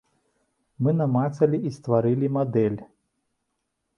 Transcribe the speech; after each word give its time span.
Мы 0.85 0.93
намацалі 1.01 1.57
і 1.69 1.73
стварылі 1.77 2.27
мадэль. 2.37 2.79